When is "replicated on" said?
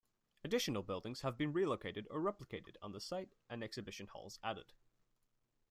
2.19-2.91